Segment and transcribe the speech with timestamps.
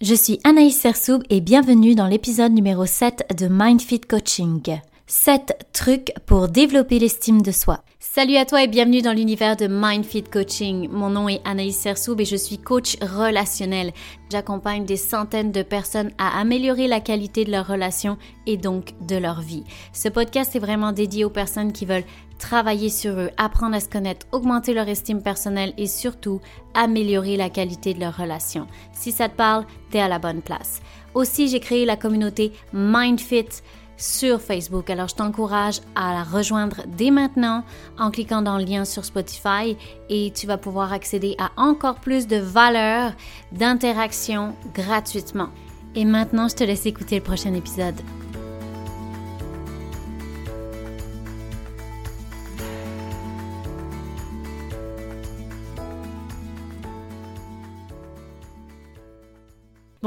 [0.00, 4.78] Je suis Anaïs Sersoub et bienvenue dans l'épisode numéro 7 de MindFit Coaching.
[5.08, 7.82] 7 trucs pour développer l'estime de soi.
[7.98, 10.88] Salut à toi et bienvenue dans l'univers de MindFit Coaching.
[10.88, 13.92] Mon nom est Anaïs Sersoub et je suis coach relationnel.
[14.30, 19.16] J'accompagne des centaines de personnes à améliorer la qualité de leurs relations et donc de
[19.16, 19.64] leur vie.
[19.92, 22.04] Ce podcast est vraiment dédié aux personnes qui veulent
[22.38, 26.40] travailler sur eux, apprendre à se connaître, augmenter leur estime personnelle et surtout
[26.74, 28.66] améliorer la qualité de leurs relations.
[28.92, 30.80] Si ça te parle, t'es à la bonne place.
[31.14, 33.62] Aussi, j'ai créé la communauté MindFit
[33.96, 34.88] sur Facebook.
[34.88, 37.64] Alors, je t'encourage à la rejoindre dès maintenant
[37.98, 39.76] en cliquant dans le lien sur Spotify
[40.08, 43.12] et tu vas pouvoir accéder à encore plus de valeurs,
[43.52, 45.48] d'interaction gratuitement.
[45.94, 48.00] Et maintenant, je te laisse écouter le prochain épisode.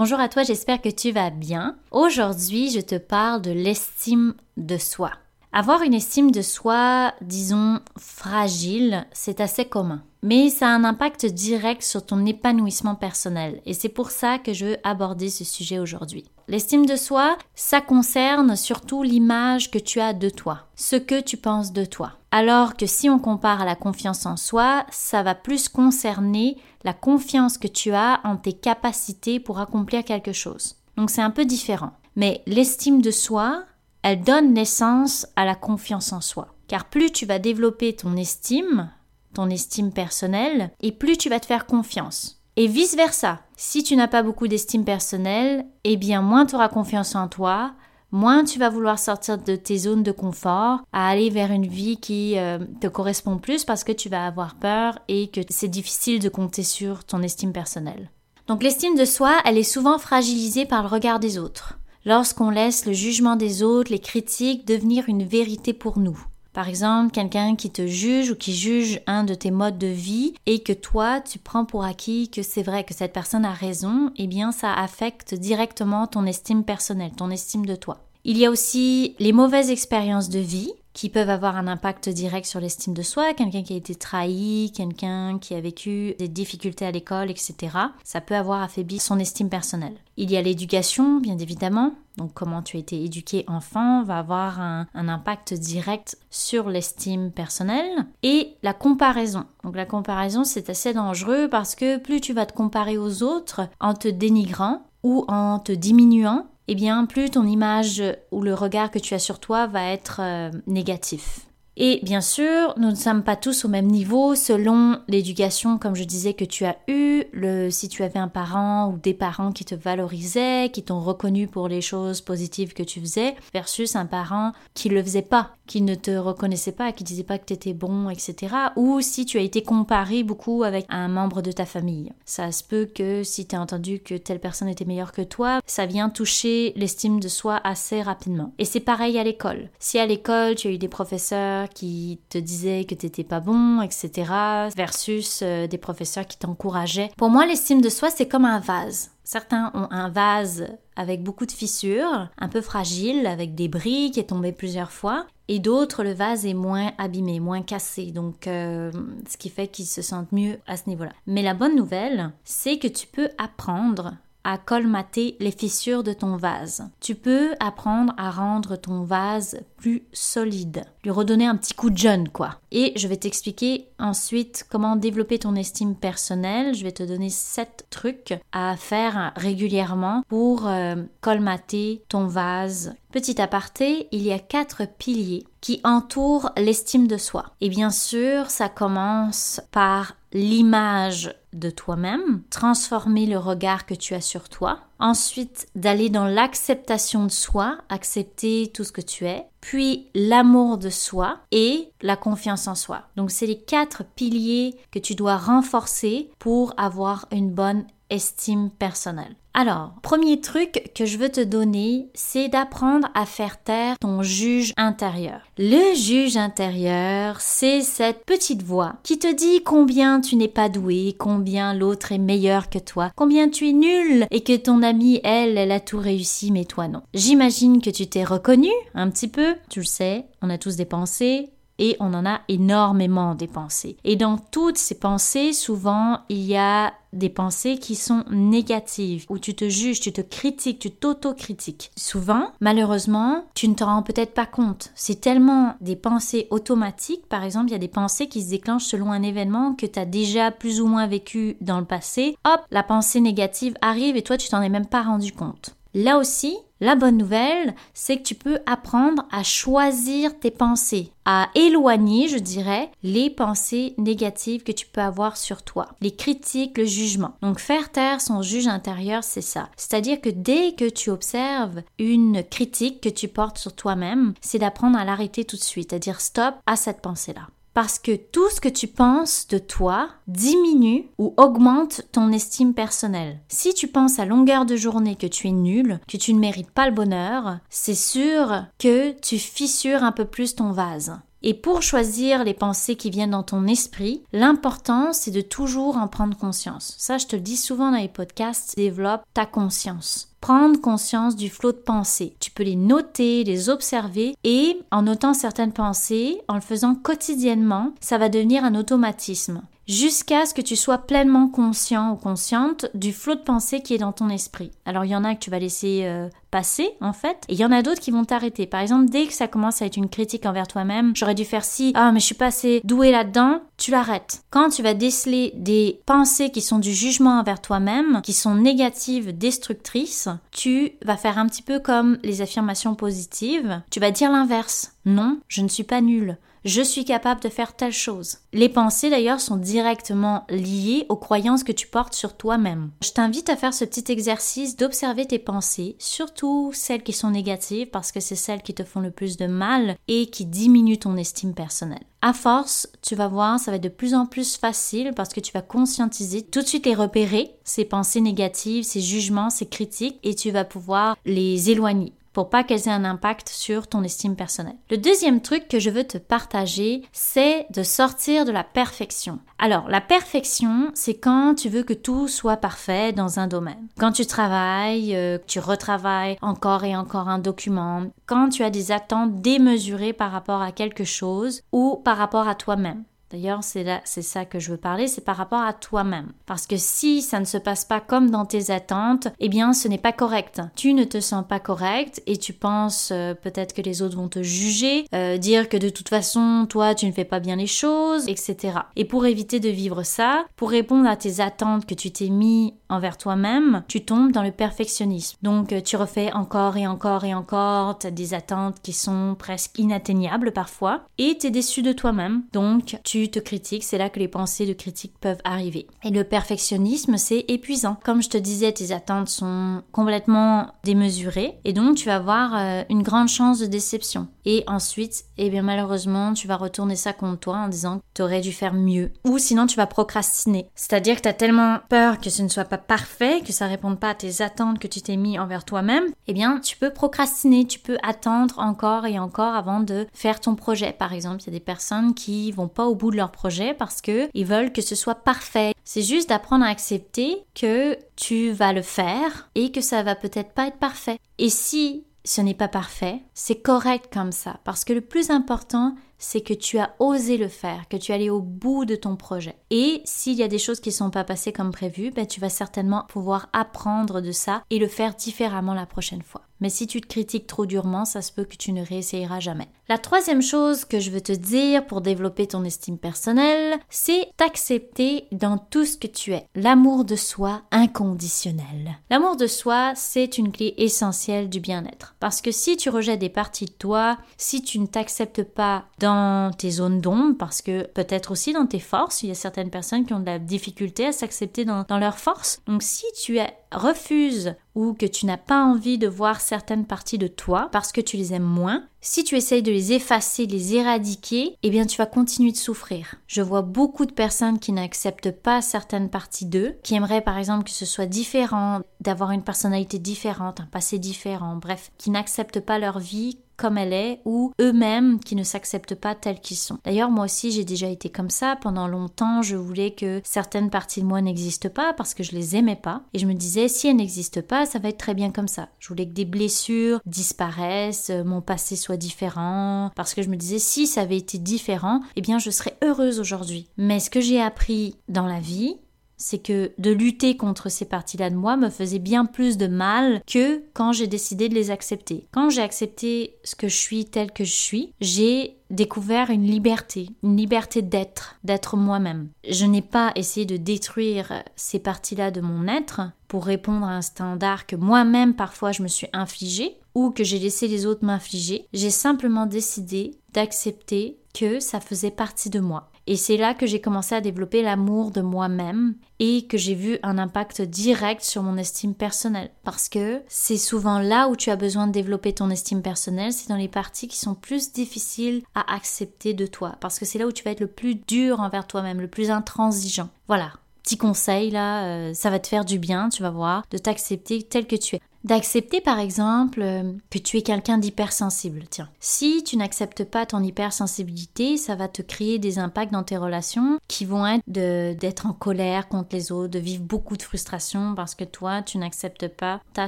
[0.01, 1.75] Bonjour à toi, j'espère que tu vas bien.
[1.91, 5.11] Aujourd'hui, je te parle de l'estime de soi.
[5.53, 10.01] Avoir une estime de soi, disons, fragile, c'est assez commun.
[10.23, 14.53] Mais ça a un impact direct sur ton épanouissement personnel et c'est pour ça que
[14.53, 16.25] je veux aborder ce sujet aujourd'hui.
[16.47, 21.37] L'estime de soi, ça concerne surtout l'image que tu as de toi, ce que tu
[21.37, 22.13] penses de toi.
[22.31, 26.93] Alors que si on compare à la confiance en soi, ça va plus concerner la
[26.93, 30.77] confiance que tu as en tes capacités pour accomplir quelque chose.
[30.97, 31.91] Donc c'est un peu différent.
[32.15, 33.63] Mais l'estime de soi,
[34.03, 36.55] elle donne naissance à la confiance en soi.
[36.67, 38.91] Car plus tu vas développer ton estime,
[39.33, 42.41] ton estime personnelle, et plus tu vas te faire confiance.
[42.57, 43.39] Et vice-versa.
[43.55, 47.73] Si tu n'as pas beaucoup d'estime personnelle, eh bien moins tu auras confiance en toi,
[48.11, 51.97] moins tu vas vouloir sortir de tes zones de confort, à aller vers une vie
[51.97, 56.19] qui euh, te correspond plus parce que tu vas avoir peur et que c'est difficile
[56.19, 58.11] de compter sur ton estime personnelle.
[58.47, 62.85] Donc l'estime de soi, elle est souvent fragilisée par le regard des autres lorsqu'on laisse
[62.85, 66.19] le jugement des autres, les critiques devenir une vérité pour nous.
[66.53, 70.33] Par exemple, quelqu'un qui te juge ou qui juge un de tes modes de vie
[70.45, 74.11] et que toi, tu prends pour acquis que c'est vrai que cette personne a raison,
[74.17, 77.99] eh bien ça affecte directement ton estime personnelle, ton estime de toi.
[78.23, 82.45] Il y a aussi les mauvaises expériences de vie qui peuvent avoir un impact direct
[82.45, 86.85] sur l'estime de soi, quelqu'un qui a été trahi, quelqu'un qui a vécu des difficultés
[86.85, 87.55] à l'école, etc.
[88.03, 89.95] Ça peut avoir affaibli son estime personnelle.
[90.17, 91.93] Il y a l'éducation, bien évidemment.
[92.17, 97.31] Donc comment tu as été éduqué enfant va avoir un, un impact direct sur l'estime
[97.31, 98.05] personnelle.
[98.21, 99.45] Et la comparaison.
[99.63, 103.61] Donc la comparaison, c'est assez dangereux parce que plus tu vas te comparer aux autres
[103.79, 108.01] en te dénigrant ou en te diminuant, eh bien plus ton image
[108.31, 111.41] ou le regard que tu as sur toi va être euh, négatif.
[111.75, 116.03] Et bien sûr, nous ne sommes pas tous au même niveau selon l'éducation, comme je
[116.03, 117.23] disais, que tu as eue,
[117.71, 121.67] si tu avais un parent ou des parents qui te valorisaient, qui t'ont reconnu pour
[121.67, 125.81] les choses positives que tu faisais, versus un parent qui ne le faisait pas, qui
[125.81, 128.53] ne te reconnaissait pas, qui disait pas que tu étais bon, etc.
[128.75, 132.11] Ou si tu as été comparé beaucoup avec un membre de ta famille.
[132.25, 135.61] Ça se peut que si tu as entendu que telle personne était meilleure que toi,
[135.65, 138.51] ça vient toucher l'estime de soi assez rapidement.
[138.59, 139.69] Et c'est pareil à l'école.
[139.79, 143.79] Si à l'école tu as eu des professeurs qui te disaient que t'étais pas bon,
[143.81, 144.29] etc.
[144.75, 147.11] versus euh, des professeurs qui t'encourageaient.
[147.15, 149.11] Pour moi, l'estime de soi, c'est comme un vase.
[149.31, 154.19] Certains ont un vase avec beaucoup de fissures, un peu fragile, avec des briques qui
[154.19, 158.91] est tombé plusieurs fois, et d'autres, le vase est moins abîmé, moins cassé, donc euh,
[159.29, 161.13] ce qui fait qu'ils se sentent mieux à ce niveau-là.
[161.27, 166.37] Mais la bonne nouvelle, c'est que tu peux apprendre à colmater les fissures de ton
[166.37, 166.89] vase.
[166.99, 171.97] Tu peux apprendre à rendre ton vase plus solide, lui redonner un petit coup de
[171.97, 172.59] jeune quoi.
[172.71, 176.75] Et je vais t'expliquer ensuite comment développer ton estime personnelle.
[176.75, 182.93] Je vais te donner 7 trucs à faire régulièrement pour euh, colmater ton vase.
[183.11, 187.53] Petit aparté, il y a quatre piliers qui entourent l'estime de soi.
[187.59, 194.21] Et bien sûr, ça commence par l'image de toi-même, transformer le regard que tu as
[194.21, 200.07] sur toi, ensuite d'aller dans l'acceptation de soi, accepter tout ce que tu es, puis
[200.15, 203.03] l'amour de soi et la confiance en soi.
[203.15, 209.35] Donc c'est les quatre piliers que tu dois renforcer pour avoir une bonne estime personnelle.
[209.53, 214.71] Alors, premier truc que je veux te donner, c'est d'apprendre à faire taire ton juge
[214.77, 215.41] intérieur.
[215.57, 221.15] Le juge intérieur, c'est cette petite voix qui te dit combien tu n'es pas doué,
[221.19, 225.57] combien l'autre est meilleur que toi, combien tu es nul et que ton amie, elle,
[225.57, 227.01] elle a tout réussi mais toi non.
[227.13, 230.85] J'imagine que tu t'es reconnu un petit peu, tu le sais, on a tous des
[230.85, 231.49] pensées,
[231.81, 233.97] et on en a énormément des pensées.
[234.03, 239.39] Et dans toutes ces pensées, souvent, il y a des pensées qui sont négatives, où
[239.39, 241.91] tu te juges, tu te critiques, tu t'auto-critiques.
[241.97, 244.91] Souvent, malheureusement, tu ne te rends peut-être pas compte.
[244.95, 248.85] C'est tellement des pensées automatiques, par exemple, il y a des pensées qui se déclenchent
[248.85, 252.37] selon un événement que tu as déjà plus ou moins vécu dans le passé.
[252.45, 255.75] Hop, la pensée négative arrive et toi, tu t'en es même pas rendu compte.
[255.93, 261.49] Là aussi, la bonne nouvelle, c'est que tu peux apprendre à choisir tes pensées, à
[261.53, 266.85] éloigner, je dirais, les pensées négatives que tu peux avoir sur toi, les critiques, le
[266.85, 267.35] jugement.
[267.41, 269.69] Donc faire taire son juge intérieur, c'est ça.
[269.77, 274.97] C'est-à-dire que dès que tu observes une critique que tu portes sur toi-même, c'est d'apprendre
[274.97, 278.61] à l'arrêter tout de suite, à dire stop à cette pensée-là parce que tout ce
[278.61, 283.39] que tu penses de toi diminue ou augmente ton estime personnelle.
[283.47, 286.71] Si tu penses à longueur de journée que tu es nul, que tu ne mérites
[286.71, 291.19] pas le bonheur, c'est sûr que tu fissures un peu plus ton vase.
[291.43, 296.07] Et pour choisir les pensées qui viennent dans ton esprit, l'important c'est de toujours en
[296.07, 296.93] prendre conscience.
[296.99, 301.49] Ça, je te le dis souvent dans les podcasts, développe ta conscience prendre conscience du
[301.49, 302.35] flot de pensées.
[302.39, 307.93] Tu peux les noter, les observer et en notant certaines pensées, en le faisant quotidiennement,
[308.01, 309.61] ça va devenir un automatisme
[309.91, 313.97] jusqu'à ce que tu sois pleinement conscient ou consciente du flot de pensée qui est
[313.97, 314.71] dans ton esprit.
[314.85, 317.59] Alors il y en a que tu vas laisser euh, passer en fait, et il
[317.59, 318.65] y en a d'autres qui vont t'arrêter.
[318.67, 321.65] Par exemple, dès que ça commence à être une critique envers toi-même, j'aurais dû faire
[321.65, 324.43] ci, ah mais je suis pas assez doué là-dedans, tu l'arrêtes.
[324.49, 329.37] Quand tu vas déceler des pensées qui sont du jugement envers toi-même, qui sont négatives,
[329.37, 334.93] destructrices, tu vas faire un petit peu comme les affirmations positives, tu vas dire l'inverse.
[335.05, 338.37] Non, je ne suis pas nul je suis capable de faire telle chose.
[338.53, 342.91] Les pensées d'ailleurs sont directement liées aux croyances que tu portes sur toi-même.
[343.03, 347.89] Je t'invite à faire ce petit exercice d'observer tes pensées, surtout celles qui sont négatives
[347.89, 351.17] parce que c'est celles qui te font le plus de mal et qui diminuent ton
[351.17, 352.05] estime personnelle.
[352.21, 355.39] À force, tu vas voir, ça va être de plus en plus facile parce que
[355.39, 360.19] tu vas conscientiser, tout de suite les repérer, ces pensées négatives, ces jugements, ces critiques,
[360.21, 364.35] et tu vas pouvoir les éloigner pour pas qu'elles aient un impact sur ton estime
[364.35, 364.77] personnelle.
[364.89, 369.39] Le deuxième truc que je veux te partager, c'est de sortir de la perfection.
[369.59, 373.87] Alors, la perfection, c'est quand tu veux que tout soit parfait dans un domaine.
[373.99, 378.91] Quand tu travailles, euh, tu retravailles encore et encore un document, quand tu as des
[378.91, 383.03] attentes démesurées par rapport à quelque chose ou par rapport à toi-même.
[383.31, 386.33] D'ailleurs, c'est là, c'est ça que je veux parler, c'est par rapport à toi-même.
[386.45, 389.87] Parce que si ça ne se passe pas comme dans tes attentes, eh bien, ce
[389.87, 390.61] n'est pas correct.
[390.75, 394.27] Tu ne te sens pas correct et tu penses euh, peut-être que les autres vont
[394.27, 397.67] te juger, euh, dire que de toute façon, toi, tu ne fais pas bien les
[397.67, 398.79] choses, etc.
[398.95, 402.73] Et pour éviter de vivre ça, pour répondre à tes attentes que tu t'es mis
[402.89, 405.37] envers toi-même, tu tombes dans le perfectionnisme.
[405.41, 409.35] Donc, euh, tu refais encore et encore et encore, tu as des attentes qui sont
[409.37, 412.43] presque inatteignables parfois, et tu es déçu de toi-même.
[412.51, 415.87] Donc, tu te critique, c'est là que les pensées de critique peuvent arriver.
[416.03, 417.97] Et le perfectionnisme, c'est épuisant.
[418.03, 422.83] Comme je te disais, tes attentes sont complètement démesurées et donc tu vas avoir euh,
[422.89, 424.27] une grande chance de déception.
[424.45, 428.21] Et ensuite, eh bien malheureusement, tu vas retourner ça contre toi en disant que tu
[428.21, 429.11] aurais dû faire mieux.
[429.25, 430.67] Ou sinon, tu vas procrastiner.
[430.75, 433.99] C'est-à-dire que tu as tellement peur que ce ne soit pas parfait, que ça réponde
[433.99, 437.65] pas à tes attentes que tu t'es mis envers toi-même, eh bien tu peux procrastiner,
[437.65, 440.93] tu peux attendre encore et encore avant de faire ton projet.
[440.93, 444.01] Par exemple, il y a des personnes qui vont pas au de leur projet parce
[444.01, 445.73] que ils veulent que ce soit parfait.
[445.83, 450.53] C'est juste d'apprendre à accepter que tu vas le faire et que ça va peut-être
[450.53, 451.19] pas être parfait.
[451.37, 455.95] Et si ce n'est pas parfait, c'est correct comme ça parce que le plus important,
[456.17, 459.15] c'est que tu as osé le faire, que tu es allé au bout de ton
[459.15, 459.55] projet.
[459.71, 462.39] Et s'il y a des choses qui ne sont pas passées comme prévu, ben, tu
[462.39, 466.43] vas certainement pouvoir apprendre de ça et le faire différemment la prochaine fois.
[466.61, 469.67] Mais si tu te critiques trop durement, ça se peut que tu ne réessayeras jamais.
[469.89, 475.25] La troisième chose que je veux te dire pour développer ton estime personnelle, c'est t'accepter
[475.31, 476.45] dans tout ce que tu es.
[476.55, 478.99] L'amour de soi inconditionnel.
[479.09, 482.15] L'amour de soi, c'est une clé essentielle du bien-être.
[482.19, 486.51] Parce que si tu rejettes des parties de toi, si tu ne t'acceptes pas dans
[486.53, 490.05] tes zones d'ombre, parce que peut-être aussi dans tes forces, il y a certaines personnes
[490.05, 492.61] qui ont de la difficulté à s'accepter dans, dans leurs forces.
[492.67, 493.39] Donc si tu
[493.71, 498.01] refuses ou que tu n'as pas envie de voir certaines parties de toi parce que
[498.01, 501.97] tu les aimes moins, si tu essayes de les effacer, les éradiquer, eh bien tu
[501.97, 503.15] vas continuer de souffrir.
[503.27, 507.63] Je vois beaucoup de personnes qui n'acceptent pas certaines parties d'eux, qui aimeraient par exemple
[507.63, 512.79] que ce soit différent, d'avoir une personnalité différente, un passé différent, bref, qui n'acceptent pas
[512.79, 516.79] leur vie comme elle est ou eux-mêmes qui ne s'acceptent pas tels qu'ils sont.
[516.83, 518.57] D'ailleurs, moi aussi, j'ai déjà été comme ça.
[518.59, 522.55] Pendant longtemps, je voulais que certaines parties de moi n'existent pas parce que je les
[522.55, 523.03] aimais pas.
[523.13, 525.69] Et je me disais, si elles n'existent pas, ça va être très bien comme ça.
[525.77, 529.91] Je voulais que des blessures disparaissent, euh, mon passé soit différent.
[529.95, 533.19] Parce que je me disais, si ça avait été différent, eh bien, je serais heureuse
[533.19, 533.67] aujourd'hui.
[533.77, 535.77] Mais ce que j'ai appris dans la vie,
[536.21, 540.21] c'est que de lutter contre ces parties-là de moi me faisait bien plus de mal
[540.27, 542.27] que quand j'ai décidé de les accepter.
[542.31, 547.09] Quand j'ai accepté ce que je suis tel que je suis, j'ai découvert une liberté,
[547.23, 549.29] une liberté d'être, d'être moi-même.
[549.49, 554.01] Je n'ai pas essayé de détruire ces parties-là de mon être pour répondre à un
[554.01, 558.67] standard que moi-même parfois je me suis infligé ou que j'ai laissé les autres m'infliger.
[558.73, 563.81] J'ai simplement décidé d'accepter que ça faisait partie de moi et c'est là que j'ai
[563.81, 568.57] commencé à développer l'amour de moi-même et que j'ai vu un impact direct sur mon
[568.57, 569.49] estime personnelle.
[569.63, 573.49] Parce que c'est souvent là où tu as besoin de développer ton estime personnelle, c'est
[573.49, 576.75] dans les parties qui sont plus difficiles à accepter de toi.
[576.79, 579.31] Parce que c'est là où tu vas être le plus dur envers toi-même, le plus
[579.31, 580.09] intransigeant.
[580.27, 580.53] Voilà,
[580.83, 584.43] petit conseil là, euh, ça va te faire du bien, tu vas voir, de t'accepter
[584.43, 588.63] tel que tu es d'accepter par exemple euh, que tu es quelqu'un d'hypersensible.
[588.69, 593.17] Tiens, si tu n'acceptes pas ton hypersensibilité, ça va te créer des impacts dans tes
[593.17, 597.95] relations qui vont être d'être en colère contre les autres, de vivre beaucoup de frustration
[597.95, 599.87] parce que toi, tu n'acceptes pas ta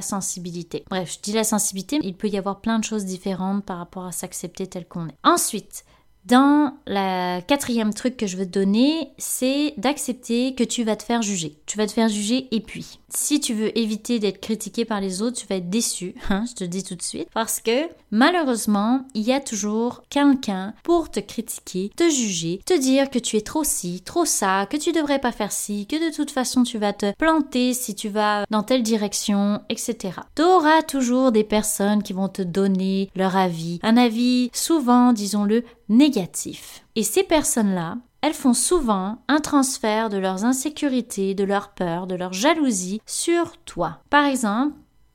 [0.00, 0.84] sensibilité.
[0.88, 4.04] Bref, je dis la sensibilité, il peut y avoir plein de choses différentes par rapport
[4.04, 5.16] à s'accepter tel qu'on est.
[5.24, 5.84] Ensuite,
[6.26, 11.02] dans la quatrième truc que je veux te donner, c'est d'accepter que tu vas te
[11.02, 11.58] faire juger.
[11.66, 15.22] Tu vas te faire juger et puis, si tu veux éviter d'être critiqué par les
[15.22, 19.06] autres, tu vas être déçu, hein, je te dis tout de suite, parce que malheureusement,
[19.14, 23.40] il y a toujours quelqu'un pour te critiquer, te juger, te dire que tu es
[23.40, 26.78] trop ci, trop ça, que tu devrais pas faire ci, que de toute façon tu
[26.78, 30.20] vas te planter si tu vas dans telle direction, etc.
[30.34, 35.64] Tu auras toujours des personnes qui vont te donner leur avis, un avis souvent, disons-le,
[35.88, 36.84] négatif.
[36.96, 42.14] Et ces personnes-là, elles font souvent un transfert de leurs insécurités, de leurs peurs, de
[42.14, 44.00] leur jalousie sur toi.
[44.08, 44.74] Par exemple,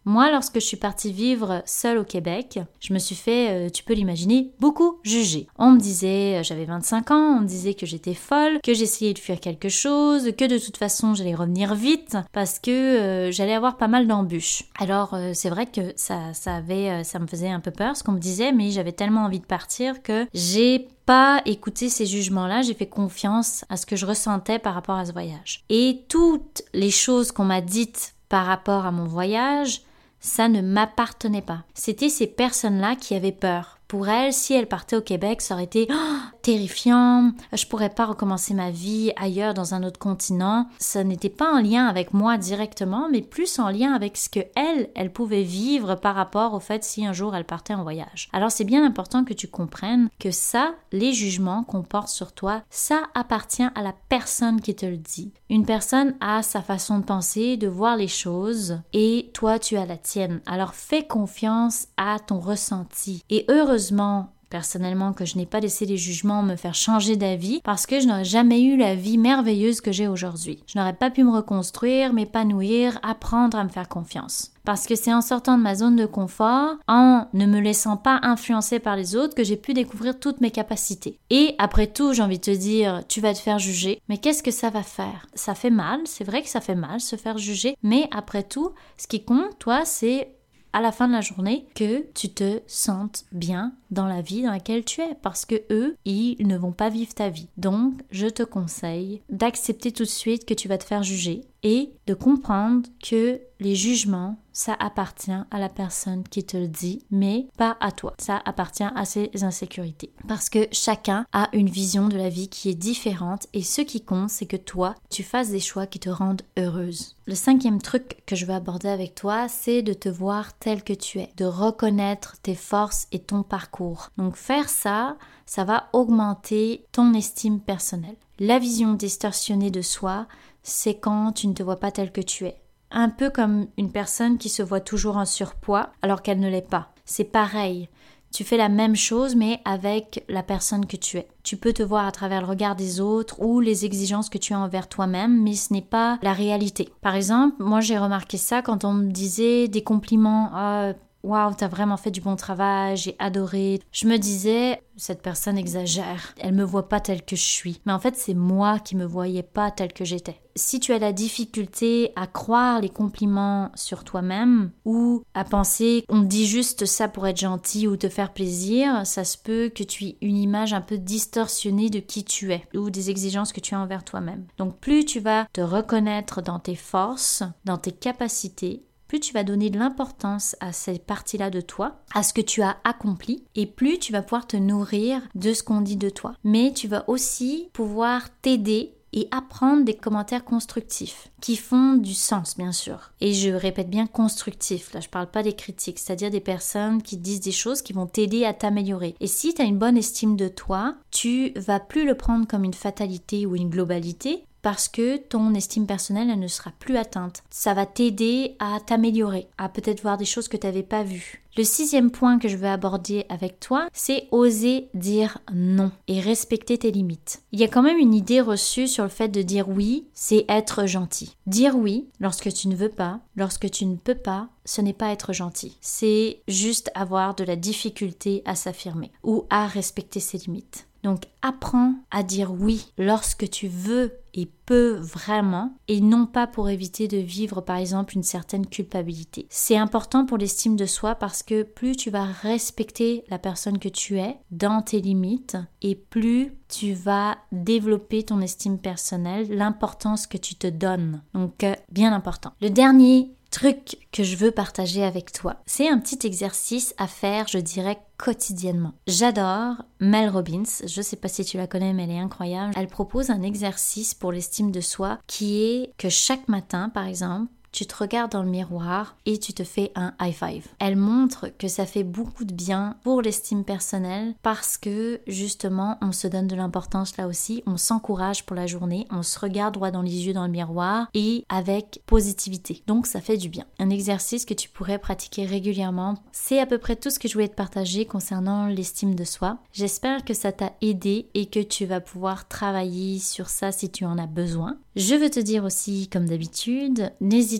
[0.10, 3.84] moi, lorsque je suis partie vivre seule au Québec, je me suis fait, euh, tu
[3.84, 5.48] peux l'imaginer, beaucoup juger.
[5.60, 9.14] On me disait, euh, j'avais 25 ans, on me disait que j'étais folle, que j'essayais
[9.14, 13.54] de fuir quelque chose, que de toute façon j'allais revenir vite parce que euh, j'allais
[13.54, 14.64] avoir pas mal d'embûches.
[14.80, 18.14] Alors c'est vrai que ça, ça avait, ça me faisait un peu peur ce qu'on
[18.14, 22.74] me disait, mais j'avais tellement envie de partir que j'ai pas écouté ces jugements-là, j'ai
[22.74, 25.64] fait confiance à ce que je ressentais par rapport à ce voyage.
[25.70, 29.82] Et toutes les choses qu'on m'a dites par rapport à mon voyage,
[30.20, 31.64] ça ne m'appartenait pas.
[31.74, 33.80] C'était ces personnes-là qui avaient peur.
[33.88, 37.32] Pour elle, si elle partait au Québec, ça aurait été oh, terrifiant.
[37.54, 40.68] Je pourrais pas recommencer ma vie ailleurs dans un autre continent.
[40.80, 44.40] Ça n'était pas en lien avec moi directement, mais plus en lien avec ce que
[44.56, 48.30] elle, elle pouvait vivre par rapport au fait si un jour elle partait en voyage.
[48.34, 52.64] Alors c'est bien important que tu comprennes que ça, les jugements qu'on porte sur toi,
[52.70, 55.34] ça appartient à la personne qui te le dit.
[55.50, 59.86] Une personne a sa façon de penser, de voir les choses, et toi tu as
[59.86, 60.42] la tienne.
[60.46, 63.24] Alors fais confiance à ton ressenti.
[63.30, 67.86] Et heureusement personnellement que je n'ai pas laissé les jugements me faire changer d'avis parce
[67.86, 70.64] que je n'aurais jamais eu la vie merveilleuse que j'ai aujourd'hui.
[70.68, 74.52] Je n'aurais pas pu me reconstruire, m'épanouir, apprendre à me faire confiance.
[74.66, 78.20] Parce que c'est en sortant de ma zone de confort, en ne me laissant pas
[78.22, 81.18] influencer par les autres, que j'ai pu découvrir toutes mes capacités.
[81.30, 84.44] Et après tout, j'ai envie de te dire, tu vas te faire juger, mais qu'est-ce
[84.44, 85.26] que ça va faire?
[85.34, 88.72] Ça fait mal, c'est vrai que ça fait mal se faire juger, mais après tout,
[88.98, 90.36] ce qui compte, toi, c'est
[90.74, 94.52] à la fin de la journée que tu te sentes bien dans la vie dans
[94.52, 97.50] laquelle tu es parce que eux, ils ne vont pas vivre ta vie.
[97.58, 101.92] Donc, je te conseille d'accepter tout de suite que tu vas te faire juger et
[102.08, 107.48] de comprendre que les jugements, ça appartient à la personne qui te le dit, mais
[107.58, 108.14] pas à toi.
[108.18, 110.12] Ça appartient à ses insécurités.
[110.28, 114.02] Parce que chacun a une vision de la vie qui est différente et ce qui
[114.02, 117.18] compte, c'est que toi, tu fasses des choix qui te rendent heureuse.
[117.26, 120.94] Le cinquième truc que je veux aborder avec toi, c'est de te voir tel que
[120.94, 123.79] tu es, de reconnaître tes forces et ton parcours.
[124.18, 128.16] Donc faire ça, ça va augmenter ton estime personnelle.
[128.40, 130.28] La vision distorsionnée de soi,
[130.64, 132.62] c'est quand tu ne te vois pas tel que tu es.
[132.92, 136.62] Un peu comme une personne qui se voit toujours en surpoids alors qu'elle ne l'est
[136.62, 136.90] pas.
[137.06, 137.90] C'est pareil.
[138.32, 141.28] Tu fais la même chose mais avec la personne que tu es.
[141.44, 144.54] Tu peux te voir à travers le regard des autres ou les exigences que tu
[144.54, 146.90] as envers toi-même, mais ce n'est pas la réalité.
[147.02, 150.52] Par exemple, moi j'ai remarqué ça quand on me disait des compliments.
[150.54, 153.82] Ah, Waouh, t'as vraiment fait du bon travail, j'ai adoré.
[153.92, 157.82] Je me disais, cette personne exagère, elle me voit pas telle que je suis.
[157.86, 160.42] Mais en fait, c'est moi qui me voyais pas telle que j'étais.
[160.56, 166.20] si tu as la difficulté à croire les compliments sur toi-même ou à penser on
[166.22, 170.06] dit juste ça pour être gentil ou te faire plaisir, ça se peut que tu
[170.06, 173.74] aies une image un peu distorsionnée de qui tu es ou des exigences que tu
[173.74, 174.46] as envers toi-même.
[174.58, 179.44] Donc plus tu vas te reconnaître dans tes forces, dans tes capacités, plus tu vas
[179.44, 183.66] donner de l'importance à ces parties-là de toi, à ce que tu as accompli, et
[183.66, 186.36] plus tu vas pouvoir te nourrir de ce qu'on dit de toi.
[186.46, 192.58] Mais tu vas aussi pouvoir t'aider et apprendre des commentaires constructifs qui font du sens
[192.58, 193.12] bien sûr.
[193.22, 197.18] Et je répète bien constructif, là je parle pas des critiques, c'est-à-dire des personnes qui
[197.18, 199.16] disent des choses qui vont t'aider à t'améliorer.
[199.20, 202.64] Et si tu as une bonne estime de toi, tu vas plus le prendre comme
[202.64, 207.44] une fatalité ou une globalité, parce que ton estime personnelle elle ne sera plus atteinte.
[207.50, 211.44] Ça va t'aider à t'améliorer, à peut-être voir des choses que tu n'avais pas vues.
[211.58, 216.78] Le sixième point que je veux aborder avec toi, c'est oser dire non et respecter
[216.78, 217.42] tes limites.
[217.52, 220.46] Il y a quand même une idée reçue sur le fait de dire oui, c'est
[220.48, 221.36] être gentil.
[221.48, 225.12] Dire oui lorsque tu ne veux pas, lorsque tu ne peux pas, ce n'est pas
[225.12, 225.78] être gentil.
[225.82, 230.88] C'est juste avoir de la difficulté à s'affirmer ou à respecter ses limites.
[231.04, 236.70] Donc apprends à dire oui lorsque tu veux et peux vraiment et non pas pour
[236.70, 239.48] éviter de vivre par exemple une certaine culpabilité.
[239.50, 243.90] C'est important pour l'estime de soi parce que plus tu vas respecter la personne que
[243.90, 250.38] tu es dans tes limites et plus tu vas développer ton estime personnelle, l'importance que
[250.38, 251.24] tu te donnes.
[251.34, 252.52] Donc euh, bien important.
[252.62, 255.58] Le dernier truc que je veux partager avec toi.
[255.66, 258.94] C'est un petit exercice à faire, je dirais, quotidiennement.
[259.08, 262.74] J'adore Mel Robbins, je sais pas si tu la connais mais elle est incroyable.
[262.76, 267.50] Elle propose un exercice pour l'estime de soi qui est que chaque matin par exemple,
[267.72, 270.68] tu te regardes dans le miroir et tu te fais un high five.
[270.80, 276.12] Elle montre que ça fait beaucoup de bien pour l'estime personnelle parce que justement on
[276.12, 279.92] se donne de l'importance là aussi, on s'encourage pour la journée, on se regarde droit
[279.92, 282.84] dans les yeux dans le miroir et avec positivité.
[282.88, 283.66] Donc ça fait du bien.
[283.80, 286.16] Un exercice que tu pourrais pratiquer régulièrement.
[286.32, 289.60] C'est à peu près tout ce que je voulais te partager concernant l'estime de soi.
[289.72, 294.06] J'espère que ça t'a aidé et que tu vas pouvoir travailler sur ça si tu
[294.06, 294.78] en as besoin.
[294.96, 297.12] Je veux te dire aussi, comme d'habitude,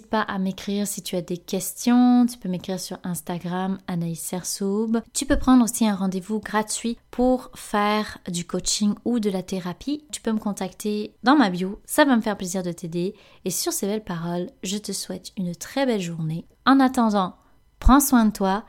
[0.08, 2.26] pas à m'écrire si tu as des questions.
[2.26, 5.02] Tu peux m'écrire sur Instagram, Anaïs Sersoub.
[5.14, 10.04] Tu peux prendre aussi un rendez-vous gratuit pour faire du coaching ou de la thérapie.
[10.12, 11.82] Tu peux me contacter dans ma bio.
[11.86, 13.16] Ça va me faire plaisir de t'aider.
[13.46, 16.46] Et sur ces belles paroles, je te souhaite une très belle journée.
[16.66, 17.36] En attendant,
[17.80, 18.64] prends soin de toi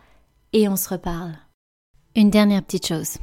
[0.53, 1.37] et on se reparle.
[2.17, 3.19] Une dernière petite chose.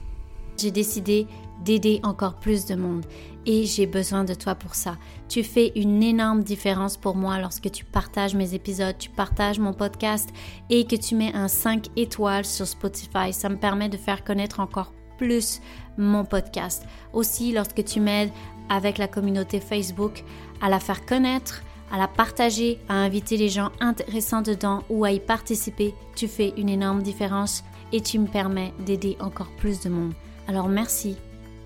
[0.58, 1.28] J'ai décidé
[1.64, 3.06] d'aider encore plus de monde
[3.46, 4.98] et j'ai besoin de toi pour ça.
[5.30, 9.74] Tu fais une énorme différence pour moi lorsque tu partages mes épisodes, tu partages mon
[9.74, 10.30] podcast
[10.70, 13.32] et que tu mets un 5 étoiles sur Spotify.
[13.32, 15.62] Ça me permet de faire connaître encore plus
[15.98, 16.86] mon podcast.
[17.14, 18.32] Aussi, lorsque tu m'aides
[18.70, 20.24] avec la communauté Facebook
[20.62, 25.12] à la faire connaître, à la partager, à inviter les gens intéressants dedans ou à
[25.12, 29.90] y participer, tu fais une énorme différence et tu me permets d'aider encore plus de
[29.90, 30.14] monde.
[30.48, 31.16] Alors merci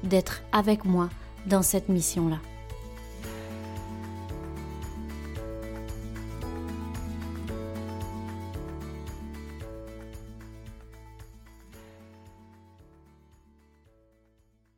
[0.04, 1.10] d'être avec moi
[1.46, 2.38] dans cette mission-là.